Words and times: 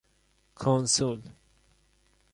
کنسول 0.57 1.21